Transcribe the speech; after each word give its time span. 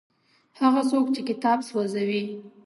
هغه 0.59 0.81
څوک 0.89 1.05
چې 1.15 1.21
کتاب 1.29 1.59
سوځوي. 1.69 2.23